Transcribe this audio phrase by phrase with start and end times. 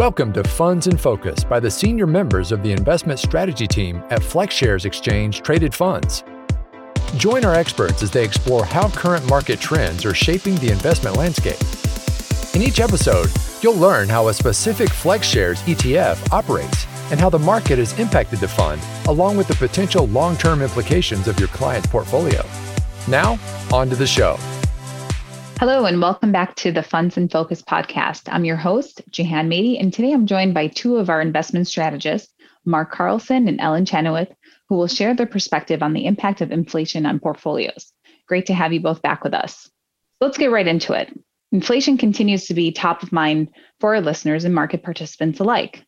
[0.00, 4.22] Welcome to Funds in Focus by the senior members of the investment strategy team at
[4.22, 6.24] FlexShares Exchange Traded Funds.
[7.18, 11.60] Join our experts as they explore how current market trends are shaping the investment landscape.
[12.54, 13.28] In each episode,
[13.60, 18.48] you'll learn how a specific FlexShares ETF operates and how the market has impacted the
[18.48, 22.42] fund, along with the potential long term implications of your client's portfolio.
[23.06, 23.38] Now,
[23.70, 24.38] on to the show.
[25.60, 28.32] Hello, and welcome back to the Funds in Focus podcast.
[28.32, 32.32] I'm your host, Jehan Mady, and today I'm joined by two of our investment strategists,
[32.64, 34.32] Mark Carlson and Ellen Chenoweth,
[34.70, 37.92] who will share their perspective on the impact of inflation on portfolios.
[38.26, 39.70] Great to have you both back with us.
[40.18, 41.12] Let's get right into it.
[41.52, 43.48] Inflation continues to be top of mind
[43.80, 45.84] for our listeners and market participants alike.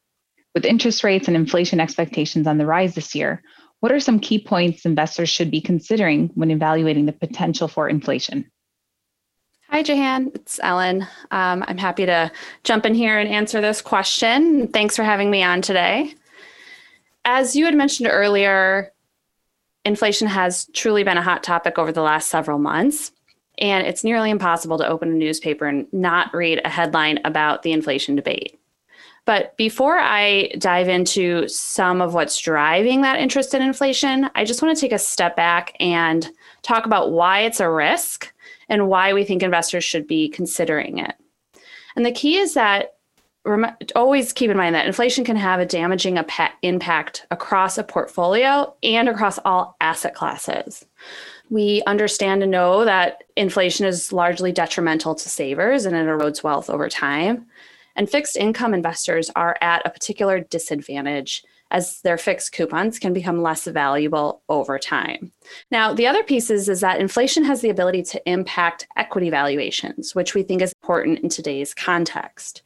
[0.54, 3.42] With interest rates and inflation expectations on the rise this year,
[3.80, 8.51] what are some key points investors should be considering when evaluating the potential for inflation?
[9.72, 10.30] Hi, Jahan.
[10.34, 11.00] It's Ellen.
[11.30, 12.30] Um, I'm happy to
[12.62, 14.68] jump in here and answer this question.
[14.68, 16.14] Thanks for having me on today.
[17.24, 18.92] As you had mentioned earlier,
[19.86, 23.12] inflation has truly been a hot topic over the last several months,
[23.56, 27.72] and it's nearly impossible to open a newspaper and not read a headline about the
[27.72, 28.60] inflation debate.
[29.24, 34.60] But before I dive into some of what's driving that interest in inflation, I just
[34.60, 36.28] want to take a step back and
[36.60, 38.31] talk about why it's a risk
[38.72, 41.14] and why we think investors should be considering it.
[41.94, 42.94] And the key is that
[43.94, 46.18] always keep in mind that inflation can have a damaging
[46.62, 50.86] impact across a portfolio and across all asset classes.
[51.50, 56.70] We understand and know that inflation is largely detrimental to savers and it erodes wealth
[56.70, 57.46] over time.
[57.94, 63.42] And fixed income investors are at a particular disadvantage as their fixed coupons can become
[63.42, 65.32] less valuable over time.
[65.70, 70.14] Now, the other piece is, is that inflation has the ability to impact equity valuations,
[70.14, 72.62] which we think is important in today's context.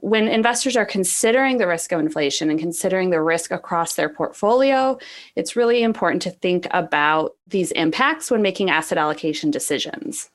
[0.00, 4.98] When investors are considering the risk of inflation and considering the risk across their portfolio,
[5.34, 10.30] it's really important to think about these impacts when making asset allocation decisions.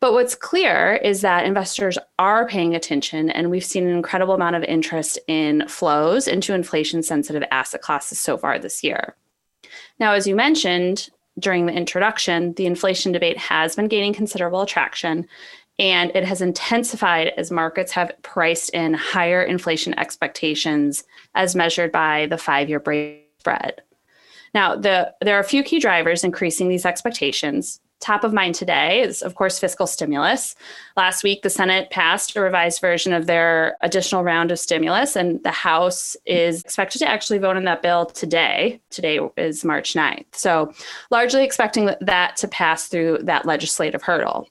[0.00, 4.56] But what's clear is that investors are paying attention, and we've seen an incredible amount
[4.56, 9.14] of interest in flows into inflation sensitive asset classes so far this year.
[9.98, 15.26] Now, as you mentioned during the introduction, the inflation debate has been gaining considerable traction,
[15.78, 22.26] and it has intensified as markets have priced in higher inflation expectations as measured by
[22.26, 22.80] the five year
[23.38, 23.82] spread.
[24.54, 29.00] Now, the, there are a few key drivers increasing these expectations top of mind today
[29.00, 30.54] is, of course, fiscal stimulus.
[30.96, 35.42] Last week, the Senate passed a revised version of their additional round of stimulus, and
[35.42, 38.80] the House is expected to actually vote on that bill today.
[38.90, 40.26] Today is March 9th.
[40.32, 40.72] So,
[41.10, 44.48] largely expecting that to pass through that legislative hurdle.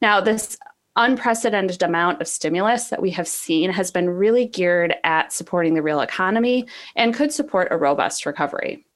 [0.00, 0.56] Now, this
[0.96, 5.82] unprecedented amount of stimulus that we have seen has been really geared at supporting the
[5.82, 8.86] real economy and could support a robust recovery.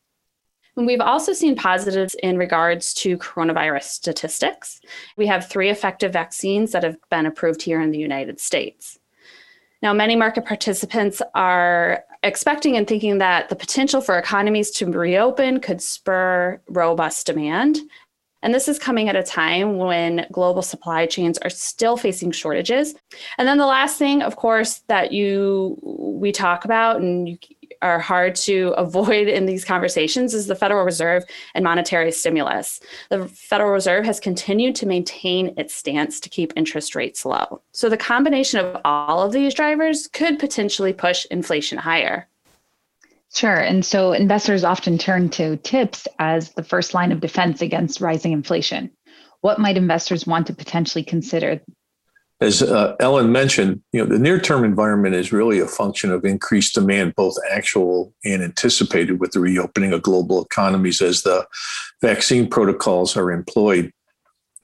[0.80, 4.80] And we've also seen positives in regards to coronavirus statistics.
[5.18, 8.98] We have three effective vaccines that have been approved here in the United States.
[9.82, 15.60] Now, many market participants are expecting and thinking that the potential for economies to reopen
[15.60, 17.80] could spur robust demand.
[18.42, 22.94] And this is coming at a time when global supply chains are still facing shortages.
[23.36, 27.38] And then the last thing, of course, that you we talk about and you,
[27.82, 31.24] are hard to avoid in these conversations is the Federal Reserve
[31.54, 32.80] and monetary stimulus.
[33.08, 37.62] The Federal Reserve has continued to maintain its stance to keep interest rates low.
[37.72, 42.28] So the combination of all of these drivers could potentially push inflation higher.
[43.32, 43.56] Sure.
[43.56, 48.32] And so investors often turn to tips as the first line of defense against rising
[48.32, 48.90] inflation.
[49.40, 51.60] What might investors want to potentially consider
[52.40, 56.74] as uh, Ellen mentioned, you know, the near-term environment is really a function of increased
[56.74, 61.46] demand, both actual and anticipated, with the reopening of global economies as the
[62.00, 63.92] vaccine protocols are employed.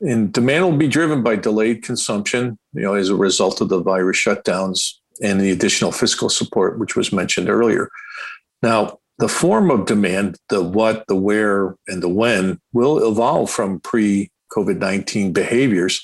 [0.01, 3.83] And demand will be driven by delayed consumption, you know, as a result of the
[3.83, 4.93] virus shutdowns
[5.23, 7.91] and the additional fiscal support, which was mentioned earlier.
[8.63, 13.81] Now, the form of demand, the what, the where, and the when, will evolve from
[13.81, 16.03] pre COVID 19 behaviors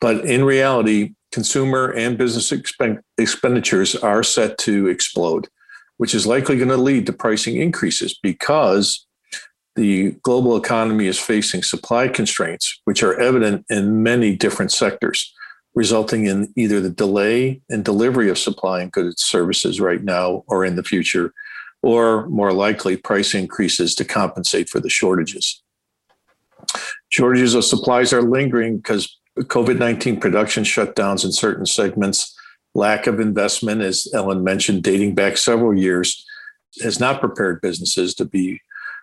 [0.00, 5.48] but in reality, consumer and business expen- expenditures are set to explode,
[5.96, 9.06] which is likely going to lead to pricing increases because
[9.74, 15.32] the global economy is facing supply constraints, which are evident in many different sectors,
[15.74, 20.64] resulting in either the delay in delivery of supply and goods services right now or
[20.64, 21.32] in the future,
[21.82, 25.62] or more likely price increases to compensate for the shortages.
[27.10, 32.36] Shortages of supplies are lingering because COVID 19 production shutdowns in certain segments
[32.76, 36.24] lack of investment, as Ellen mentioned, dating back several years,
[36.82, 38.60] has not prepared businesses to be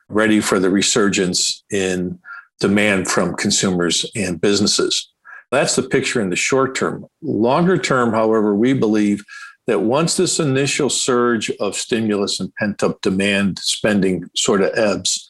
[0.09, 2.19] ready for the resurgence in
[2.59, 5.09] demand from consumers and businesses.
[5.51, 7.05] That's the picture in the short term.
[7.21, 9.23] Longer term, however, we believe
[9.65, 15.29] that once this initial surge of stimulus and pent up demand spending sort of ebbs,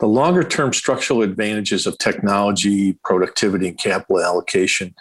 [0.00, 4.94] the longer term structural advantages of technology, productivity, and capital allocation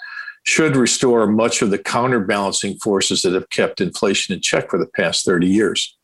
[0.43, 4.87] should restore much of the counterbalancing forces that have kept inflation in check for the
[4.87, 5.97] past 30 years.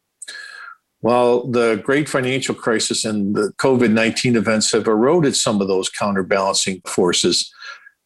[1.02, 5.90] While the great financial crisis and the COVID 19 events have eroded some of those
[5.90, 7.52] counterbalancing forces,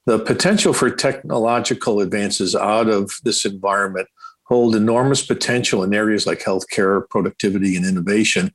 [0.06, 4.08] the potential for technological advances out of this environment
[4.46, 8.52] hold enormous potential in areas like healthcare, productivity, and innovation,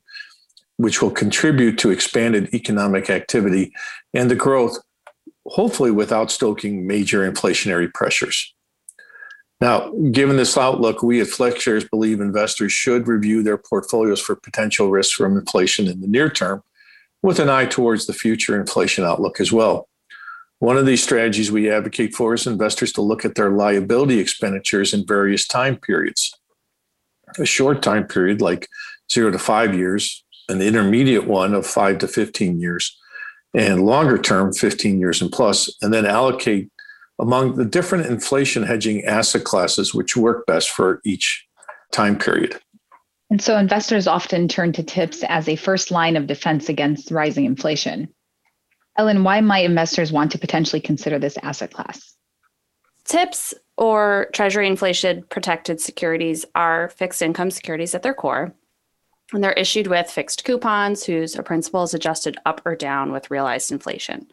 [0.77, 3.73] which will contribute to expanded economic activity
[4.13, 4.79] and the growth,
[5.47, 8.55] hopefully without stoking major inflationary pressures.
[9.61, 14.91] Now, given this outlook, we at FlexShares believe investors should review their portfolios for potential
[14.91, 16.63] risks from inflation in the near term
[17.23, 19.89] with an eye towards the future inflation outlook as well.
[20.59, 24.93] One of these strategies we advocate for is investors to look at their liability expenditures
[24.93, 26.35] in various time periods.
[27.39, 28.69] A short time period, like
[29.13, 32.97] zero to five years, an intermediate one of five to 15 years,
[33.55, 36.71] and longer term, 15 years and plus, and then allocate
[37.21, 41.47] among the different inflation hedging asset classes which work best for each
[41.93, 42.59] time period.
[43.31, 47.45] And so investors often turn to TIPS as a first line of defense against rising
[47.45, 48.09] inflation.
[48.97, 52.15] Ellen, why might investors want to potentially consider this asset class?
[53.07, 58.55] TIPS or Treasury inflation protected securities are fixed income securities at their core
[59.33, 63.73] and they're issued with fixed coupons whose principal is adjusted up or down with realized
[63.73, 64.27] inflation.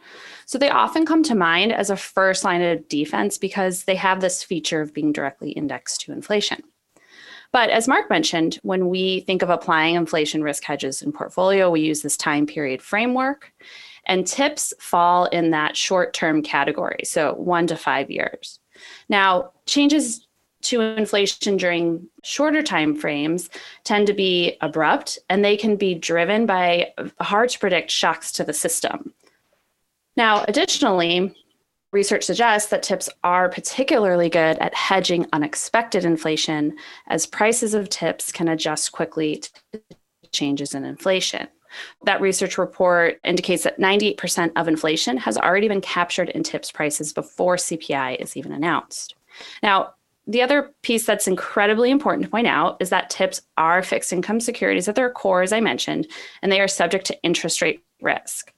[0.45, 4.19] So they often come to mind as a first line of defense because they have
[4.19, 6.61] this feature of being directly indexed to inflation.
[7.53, 11.81] But as Mark mentioned, when we think of applying inflation risk hedges in portfolio, we
[11.81, 13.51] use this time period framework.
[14.05, 18.59] And TIPS fall in that short term category, so one to five years.
[19.09, 20.27] Now, changes
[20.63, 23.49] to inflation during shorter time frames
[23.83, 28.43] tend to be abrupt and they can be driven by hard to predict shocks to
[28.43, 29.13] the system.
[30.17, 31.35] Now, additionally,
[31.91, 36.75] research suggests that tips are particularly good at hedging unexpected inflation
[37.07, 39.81] as prices of tips can adjust quickly to
[40.31, 41.47] changes in inflation.
[42.03, 47.13] That research report indicates that 98% of inflation has already been captured in tips prices
[47.13, 49.15] before CPI is even announced.
[49.63, 49.93] Now,
[50.27, 54.39] the other piece that's incredibly important to point out is that TIPS are fixed income
[54.39, 56.07] securities at their core, as I mentioned,
[56.41, 58.53] and they are subject to interest rate risk.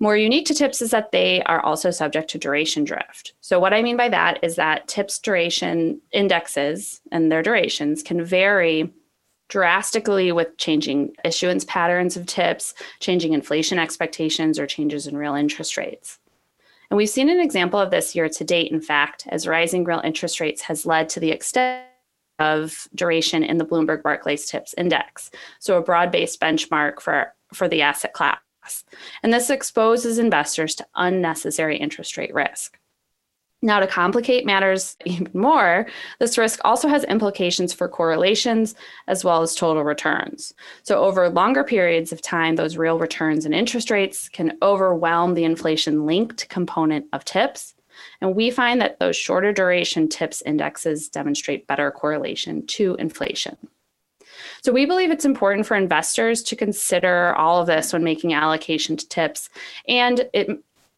[0.00, 3.34] More unique to TIPS is that they are also subject to duration drift.
[3.40, 8.24] So, what I mean by that is that TIPS duration indexes and their durations can
[8.24, 8.92] vary
[9.48, 15.76] drastically with changing issuance patterns of TIPS, changing inflation expectations, or changes in real interest
[15.76, 16.18] rates.
[16.92, 20.02] And we've seen an example of this year to date, in fact, as rising real
[20.04, 21.86] interest rates has led to the extent
[22.38, 27.66] of duration in the Bloomberg Barclays TIPS index, so a broad based benchmark for, for
[27.66, 28.36] the asset class.
[29.22, 32.78] And this exposes investors to unnecessary interest rate risk.
[33.64, 35.86] Now, to complicate matters even more,
[36.18, 38.74] this risk also has implications for correlations
[39.06, 40.52] as well as total returns.
[40.82, 45.44] So, over longer periods of time, those real returns and interest rates can overwhelm the
[45.44, 47.74] inflation linked component of TIPS.
[48.20, 53.56] And we find that those shorter duration TIPS indexes demonstrate better correlation to inflation.
[54.62, 58.96] So, we believe it's important for investors to consider all of this when making allocation
[58.96, 59.50] to TIPS.
[59.86, 60.48] And it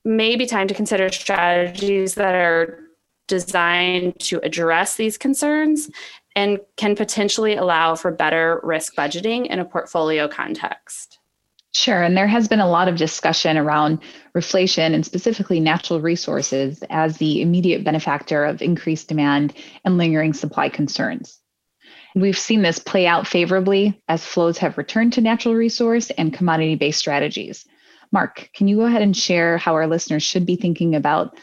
[0.04, 2.80] may be time to consider strategies that are
[3.26, 5.90] designed to address these concerns
[6.36, 11.18] and can potentially allow for better risk budgeting in a portfolio context.
[11.72, 12.02] Sure.
[12.02, 13.98] And there has been a lot of discussion around
[14.36, 20.68] reflation and specifically natural resources as the immediate benefactor of increased demand and lingering supply
[20.68, 21.40] concerns.
[22.14, 26.76] We've seen this play out favorably as flows have returned to natural resource and commodity
[26.76, 27.66] based strategies.
[28.14, 31.36] Mark, can you go ahead and share how our listeners should be thinking about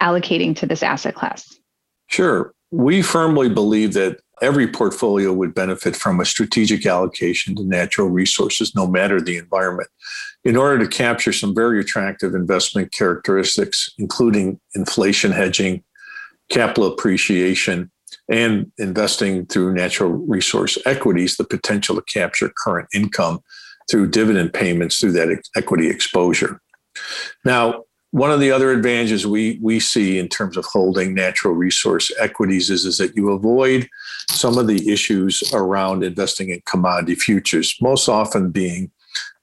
[0.00, 1.58] allocating to this asset class?
[2.06, 2.54] Sure.
[2.70, 8.72] We firmly believe that every portfolio would benefit from a strategic allocation to natural resources,
[8.72, 9.88] no matter the environment,
[10.44, 15.82] in order to capture some very attractive investment characteristics, including inflation hedging,
[16.50, 17.90] capital appreciation,
[18.28, 23.40] and investing through natural resource equities, the potential to capture current income
[23.90, 26.60] through dividend payments through that equity exposure.
[27.44, 32.10] Now, one of the other advantages we we see in terms of holding natural resource
[32.18, 33.88] equities is, is that you avoid
[34.30, 38.90] some of the issues around investing in commodity futures, most often being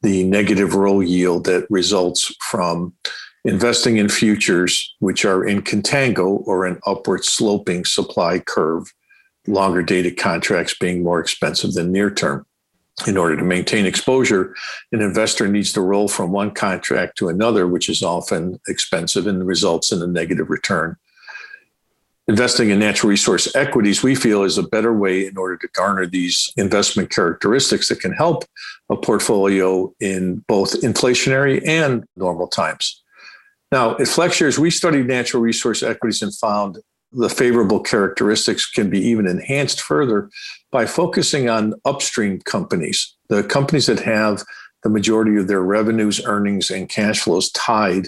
[0.01, 2.93] the negative roll yield that results from
[3.45, 8.91] investing in futures, which are in contango or an upward sloping supply curve,
[9.45, 12.45] longer dated contracts being more expensive than near term
[13.07, 14.55] in order to maintain exposure,
[14.91, 19.45] an investor needs to roll from one contract to another, which is often expensive and
[19.45, 20.95] results in a negative return.
[22.27, 26.05] Investing in natural resource equities, we feel, is a better way in order to garner
[26.05, 28.45] these investment characteristics that can help
[28.89, 33.03] a portfolio in both inflationary and normal times.
[33.73, 36.77] Now, at FlexShares, we studied natural resource equities and found
[37.13, 40.29] the favorable characteristics can be even enhanced further
[40.72, 44.43] by focusing on upstream companies, the companies that have
[44.84, 48.08] the majority of their revenues, earnings, and cash flows tied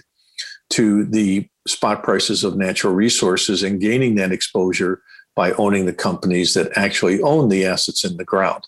[0.72, 5.02] to the spot prices of natural resources and gaining that exposure
[5.36, 8.66] by owning the companies that actually own the assets in the ground.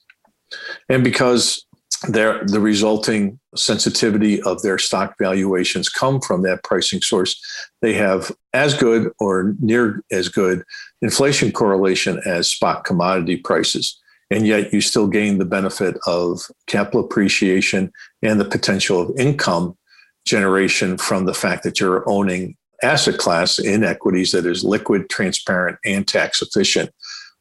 [0.90, 1.66] And because
[2.10, 7.42] their, the resulting sensitivity of their stock valuations come from that pricing source.
[7.82, 10.64] They have as good or near as good
[11.02, 14.00] inflation correlation as spot commodity prices.
[14.30, 19.78] And yet you still gain the benefit of capital appreciation and the potential of income
[20.26, 25.78] generation from the fact that you're owning asset class in equities that is liquid, transparent,
[25.86, 26.92] and tax efficient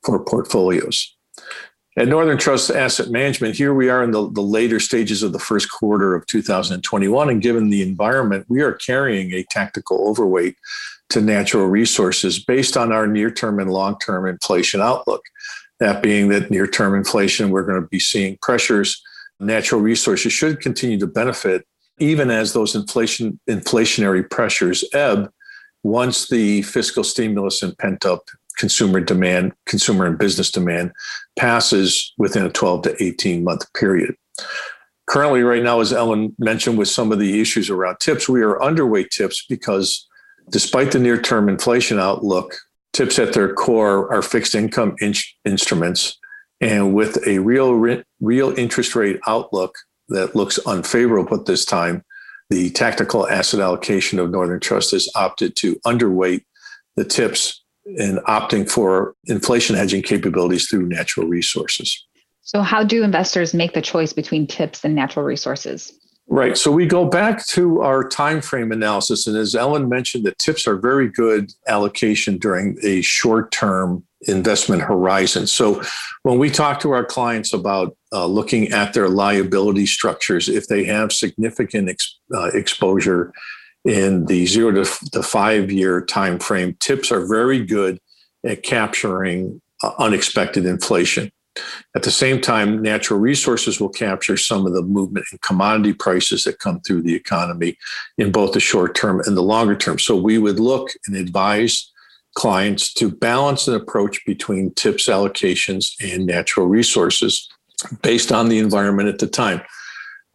[0.05, 1.16] for portfolios.
[1.99, 5.39] At Northern Trust Asset Management, here we are in the, the later stages of the
[5.39, 7.31] first quarter of 2021.
[7.31, 10.57] And given the environment, we are carrying a tactical overweight
[11.09, 15.23] to natural resources based on our near term and long term inflation outlook.
[15.81, 19.03] That being that near term inflation, we're going to be seeing pressures.
[19.41, 21.67] Natural resources should continue to benefit
[21.99, 25.31] even as those inflation inflationary pressures ebb
[25.83, 30.93] once the fiscal stimulus and pent up consumer demand, consumer and business demand
[31.39, 34.15] passes within a 12 to 18 month period.
[35.09, 38.59] Currently, right now, as Ellen mentioned, with some of the issues around tips, we are
[38.59, 40.07] underweight tips because
[40.51, 42.57] despite the near term inflation outlook,
[42.93, 46.19] tips at their core are fixed income in- instruments.
[46.61, 47.75] And with a real,
[48.21, 49.77] real interest rate outlook
[50.09, 52.03] that looks unfavorable at this time,
[52.49, 56.45] the tactical asset allocation of Northern Trust has opted to underweight
[56.97, 57.65] the tips
[57.99, 62.05] and opting for inflation hedging capabilities through natural resources.
[62.43, 65.93] So, how do investors make the choice between tips and natural resources?
[66.29, 66.59] Right.
[66.59, 70.67] So we go back to our time frame analysis, and as Ellen mentioned, the tips
[70.67, 75.47] are very good allocation during a short-term investment horizon.
[75.47, 75.83] So
[76.25, 80.85] when we talk to our clients about uh, looking at their liability structures, if they
[80.85, 83.33] have significant ex- uh, exposure
[83.87, 88.01] in the zero to the five year time frame, tips are very good
[88.45, 91.31] at capturing uh, unexpected inflation.
[91.95, 96.45] At the same time, natural resources will capture some of the movement in commodity prices
[96.45, 97.79] that come through the economy
[98.19, 99.99] in both the short term and the longer term.
[99.99, 101.91] So we would look and advise
[102.35, 107.49] clients to balance an approach between tips allocations and natural resources
[108.03, 109.63] based on the environment at the time.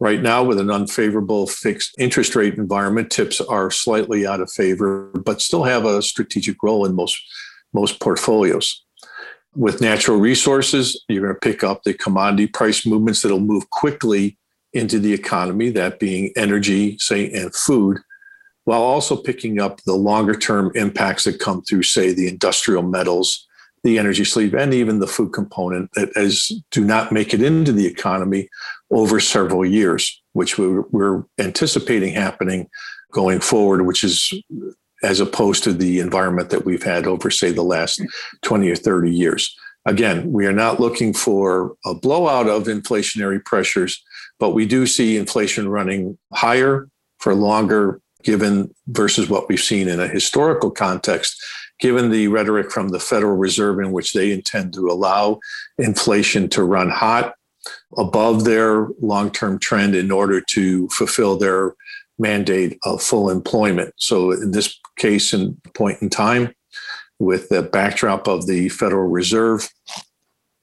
[0.02, 5.12] Right now, with an unfavorable fixed interest rate environment, tips are slightly out of favor,
[5.24, 7.16] but still have a strategic role in most,
[7.72, 8.84] most portfolios.
[9.54, 14.36] With natural resources, you're going to pick up the commodity price movements that'll move quickly
[14.72, 17.98] into the economy, that being energy, say, and food,
[18.64, 23.46] while also picking up the longer term impacts that come through, say, the industrial metals,
[23.84, 27.70] the energy sleeve, and even the food component that as do not make it into
[27.70, 28.48] the economy
[28.92, 32.68] over several years, which we're, anticipating happening
[33.12, 34.32] going forward, which is
[35.02, 38.00] as opposed to the environment that we've had over, say, the last
[38.42, 39.56] 20 or 30 years.
[39.84, 44.00] Again, we are not looking for a blowout of inflationary pressures,
[44.38, 49.98] but we do see inflation running higher for longer, given versus what we've seen in
[49.98, 51.42] a historical context
[51.82, 55.40] given the rhetoric from the Federal Reserve in which they intend to allow
[55.78, 57.34] inflation to run hot
[57.96, 61.74] above their long term trend in order to fulfill their
[62.18, 63.94] mandate of full employment.
[63.96, 66.54] So, in this case and point in time,
[67.18, 69.68] with the backdrop of the Federal Reserve,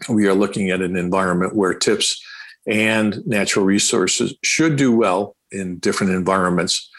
[0.07, 2.23] we are looking at an environment where tips
[2.67, 6.89] and natural resources should do well in different environments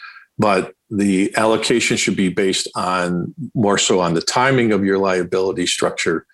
[0.41, 5.67] but the allocation should be based on more so on the timing of your liability
[5.67, 6.25] structure.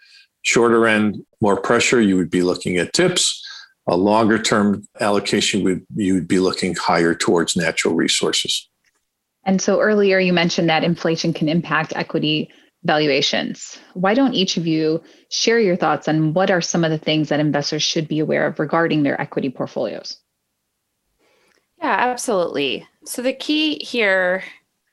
[0.44, 3.46] Shorter end, more pressure, you would be looking at tips.
[3.88, 8.70] A longer term allocation would you would be looking higher towards natural resources.
[9.46, 12.52] And so earlier you mentioned that inflation can impact equity
[12.84, 13.80] valuations.
[13.94, 17.30] Why don't each of you share your thoughts on what are some of the things
[17.30, 20.18] that investors should be aware of regarding their equity portfolios?
[21.80, 22.88] Yeah, absolutely.
[23.06, 24.44] So the key here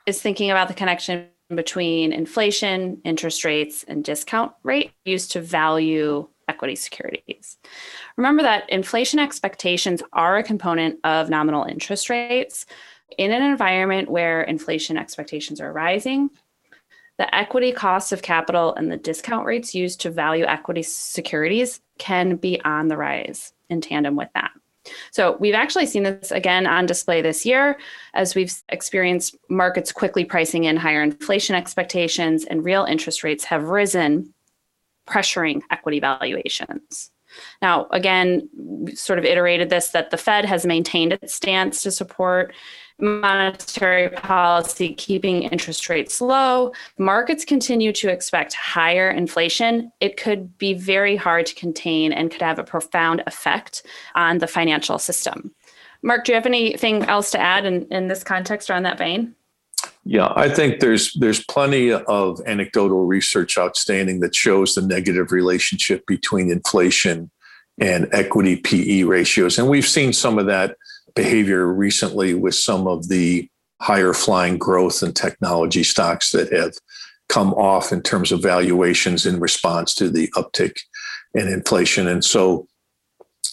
[0.07, 6.29] is thinking about the connection between inflation, interest rates, and discount rate used to value
[6.49, 7.59] equity securities.
[8.17, 12.67] Remember that inflation expectations are a component of nominal interest rates.
[13.19, 16.31] In an environment where inflation expectations are rising,
[17.19, 22.37] the equity costs of capital and the discount rates used to value equity securities can
[22.37, 24.51] be on the rise in tandem with that.
[25.13, 27.79] So we've actually seen this again on display this year
[28.13, 33.65] as we've experienced markets quickly pricing in higher inflation expectations and real interest rates have
[33.65, 34.34] risen,
[35.07, 37.11] pressuring equity valuations.
[37.63, 38.49] Now, again,
[38.95, 42.55] sort of iterated this that the Fed has maintained its stance to support
[43.01, 46.73] monetary policy, keeping interest rates low.
[46.99, 49.91] Markets continue to expect higher inflation.
[50.01, 53.85] It could be very hard to contain and could have a profound effect
[54.15, 55.53] on the financial system.
[56.03, 58.99] Mark, do you have anything else to add in, in this context or on that
[58.99, 59.35] vein?
[60.05, 66.05] Yeah, I think there's there's plenty of anecdotal research outstanding that shows the negative relationship
[66.07, 67.31] between inflation
[67.81, 70.77] and equity PE ratios, and we've seen some of that
[71.15, 73.49] behavior recently with some of the
[73.81, 76.75] higher flying growth and technology stocks that have
[77.29, 80.79] come off in terms of valuations in response to the uptick
[81.35, 82.07] in inflation.
[82.07, 82.67] And so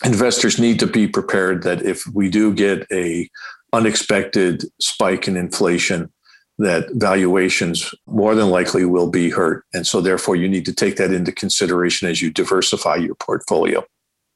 [0.04, 3.30] investors need to be prepared that if we do get a
[3.74, 6.12] unexpected spike in inflation,
[6.62, 9.66] that valuations more than likely will be hurt.
[9.74, 13.86] And so therefore you need to take that into consideration as you diversify your portfolio.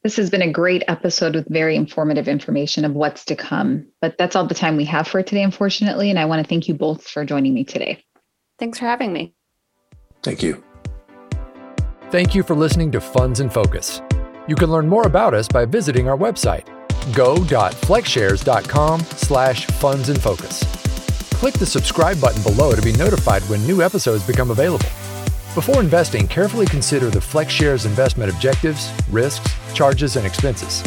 [0.03, 3.87] This has been a great episode with very informative information of what's to come.
[4.01, 6.11] But that's all the time we have for today, unfortunately.
[6.11, 8.03] And I want to thank you both for joining me today.
[8.59, 9.33] Thanks for having me.
[10.21, 10.63] Thank you.
[12.11, 14.01] Thank you for listening to Funds in Focus.
[14.47, 16.67] You can learn more about us by visiting our website,
[17.15, 20.84] go.flexshares.com slash funds in focus.
[21.35, 24.87] Click the subscribe button below to be notified when new episodes become available.
[25.53, 30.81] Before investing, carefully consider the FlexShares investment objectives, risks, charges, and expenses.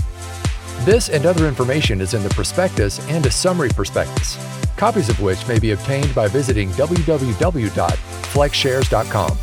[0.87, 4.39] This and other information is in the prospectus and a summary prospectus,
[4.79, 9.39] copies of which may be obtained by visiting www.flexshares.com.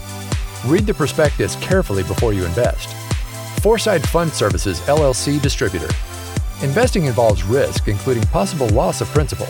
[0.66, 2.96] Read the prospectus carefully before you invest.
[3.62, 5.90] Foreside Fund Services LLC Distributor.
[6.64, 9.46] Investing involves risk, including possible loss of principal.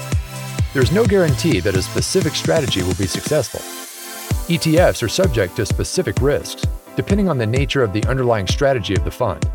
[0.76, 3.62] There is no guarantee that a specific strategy will be successful.
[4.54, 6.66] ETFs are subject to specific risks,
[6.98, 9.50] depending on the nature of the underlying strategy of the fund.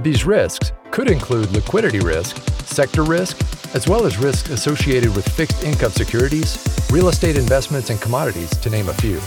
[0.00, 3.36] These risks could include liquidity risk, sector risk,
[3.74, 6.56] as well as risks associated with fixed income securities,
[6.90, 9.20] real estate investments, and commodities, to name a few.